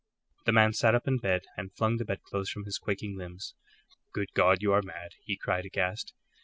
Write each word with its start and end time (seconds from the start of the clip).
The 0.47 0.51
man 0.51 0.73
sat 0.73 0.95
up 0.95 1.07
in 1.07 1.19
bed 1.19 1.43
and 1.55 1.71
flung 1.75 1.97
the 1.97 2.05
bedclothes 2.05 2.49
from 2.49 2.65
his 2.65 2.79
quaking 2.79 3.19
limbs. 3.19 3.53
"Good 4.13 4.33
God, 4.33 4.59
you 4.63 4.73
are 4.73 4.81
mad!" 4.81 5.11
he 5.25 5.37
cried, 5.37 5.63
aghast. 5.67 6.15